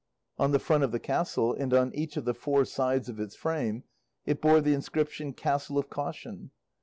On 0.39 0.51
the 0.51 0.57
front 0.57 0.83
of 0.83 0.91
the 0.91 0.99
castle 0.99 1.53
and 1.53 1.71
on 1.75 1.93
each 1.93 2.17
of 2.17 2.25
the 2.25 2.33
four 2.33 2.65
sides 2.65 3.07
of 3.07 3.19
its 3.19 3.35
frame 3.35 3.83
it 4.25 4.41
bore 4.41 4.59
the 4.59 4.73
inscription 4.73 5.31
"Castle 5.31 5.77
of 5.77 5.91
Caution." 5.91 6.49